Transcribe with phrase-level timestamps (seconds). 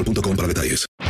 [0.00, 1.09] boostmobile.com para detalles.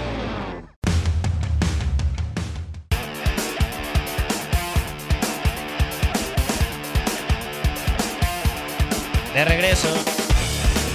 [9.41, 9.87] De regreso.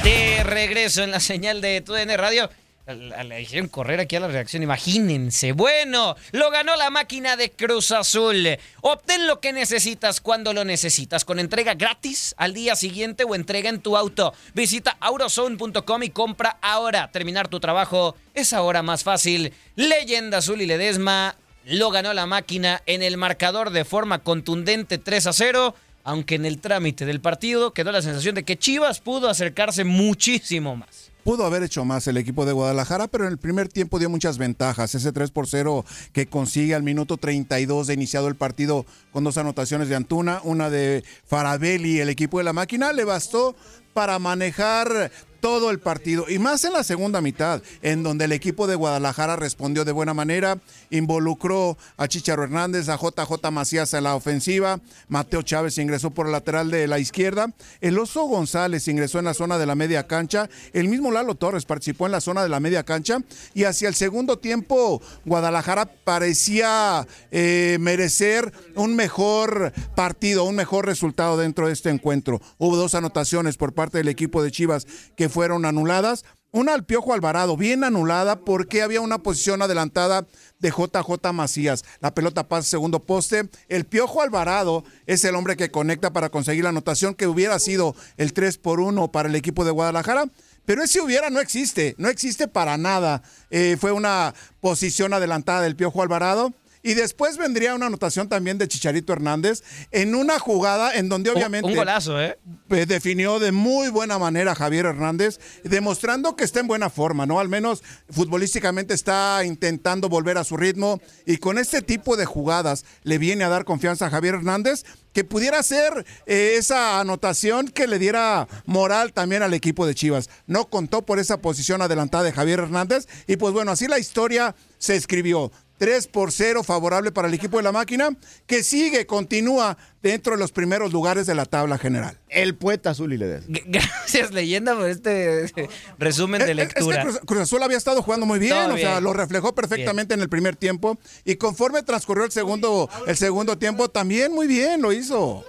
[0.04, 2.48] De regreso en la señal de TUDN Radio.
[2.86, 5.50] Le dijeron correr aquí a la reacción, imagínense.
[5.50, 8.56] Bueno, lo ganó la máquina de Cruz Azul.
[8.82, 13.68] Obtén lo que necesitas cuando lo necesitas, con entrega gratis al día siguiente o entrega
[13.68, 14.32] en tu auto.
[14.54, 17.10] Visita aurozone.com y compra ahora.
[17.10, 19.54] Terminar tu trabajo es ahora más fácil.
[19.74, 25.26] Leyenda Azul y Ledesma lo ganó la máquina en el marcador de forma contundente 3
[25.26, 25.74] a 0
[26.06, 30.76] aunque en el trámite del partido quedó la sensación de que Chivas pudo acercarse muchísimo
[30.76, 31.10] más.
[31.26, 34.38] Pudo haber hecho más el equipo de Guadalajara, pero en el primer tiempo dio muchas
[34.38, 34.94] ventajas.
[34.94, 39.36] Ese 3 por 0 que consigue al minuto 32 de iniciado el partido con dos
[39.36, 43.56] anotaciones de Antuna, una de Farabelli, el equipo de la máquina, le bastó
[43.92, 45.10] para manejar
[45.40, 49.36] todo el partido y más en la segunda mitad, en donde el equipo de Guadalajara
[49.36, 50.58] respondió de buena manera,
[50.90, 56.32] involucró a Chicharo Hernández, a JJ Macías en la ofensiva, Mateo Chávez ingresó por el
[56.32, 60.48] lateral de la izquierda, el Oso González ingresó en la zona de la media cancha,
[60.72, 63.20] el mismo Lalo Torres participó en la zona de la media cancha
[63.54, 71.36] y hacia el segundo tiempo Guadalajara parecía eh, merecer un mejor partido, un mejor resultado
[71.36, 72.40] dentro de este encuentro.
[72.58, 76.24] Hubo dos anotaciones por parte del equipo de Chivas que fueron anuladas.
[76.52, 80.26] Una al Piojo Alvarado, bien anulada porque había una posición adelantada
[80.58, 81.84] de JJ Macías.
[82.00, 83.48] La pelota pasa segundo poste.
[83.68, 87.94] El Piojo Alvarado es el hombre que conecta para conseguir la anotación que hubiera sido
[88.16, 90.30] el 3 por 1 para el equipo de Guadalajara.
[90.66, 93.22] Pero ese hubiera no existe, no existe para nada.
[93.50, 96.52] Eh, fue una posición adelantada del Piojo Alvarado.
[96.86, 101.66] Y después vendría una anotación también de Chicharito Hernández en una jugada en donde obviamente...
[101.66, 102.38] Un, un golazo, ¿eh?
[102.68, 107.26] pues, definió de muy buena manera a Javier Hernández, demostrando que está en buena forma,
[107.26, 107.40] ¿no?
[107.40, 112.84] Al menos futbolísticamente está intentando volver a su ritmo y con este tipo de jugadas
[113.02, 117.86] le viene a dar confianza a Javier Hernández que pudiera ser eh, esa anotación que
[117.86, 120.28] le diera moral también al equipo de Chivas.
[120.46, 124.54] No contó por esa posición adelantada de Javier Hernández y pues bueno, así la historia
[124.78, 125.50] se escribió.
[125.78, 128.10] 3 por 0 favorable para el equipo de la máquina,
[128.46, 132.18] que sigue, continúa dentro de los primeros lugares de la tabla general.
[132.28, 133.58] El poeta azul y Ledesma.
[133.66, 135.50] Gracias, leyenda, por este
[135.98, 137.06] resumen de Eh, Es que lectura.
[137.26, 139.04] Cruz, Azul había estado jugando muy bien, Todo o sea, bien.
[139.04, 143.88] lo reflejó perfectamente en el primer tiempo y conforme transcurrió el segundo, el segundo tiempo
[143.90, 145.44] también muy bien lo hizo.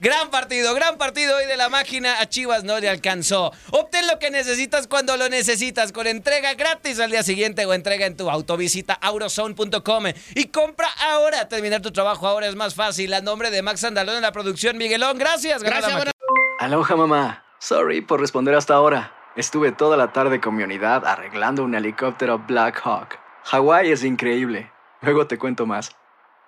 [0.00, 2.20] Gran partido, gran partido hoy de la máquina.
[2.20, 3.52] A Chivas no le alcanzó.
[3.70, 5.92] Obtén lo que necesitas cuando lo necesitas.
[5.92, 8.56] Con entrega gratis al día siguiente o entrega en tu auto.
[8.56, 10.04] Visita aurozone.com
[10.34, 11.48] y compra ahora.
[11.48, 13.12] Terminar tu trabajo ahora es más fácil.
[13.14, 14.76] A nombre de Max Andalón en la producción.
[14.76, 15.62] Miguelón, gracias.
[15.62, 16.12] Máquina.
[16.58, 17.44] Aloha mamá.
[17.60, 19.12] Sorry por responder hasta ahora.
[19.36, 23.18] Estuve toda la tarde con mi unidad arreglando un helicóptero Black Hawk.
[23.44, 24.70] Hawái es increíble.
[25.00, 25.94] Luego te cuento más.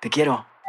[0.00, 0.49] Te quiero.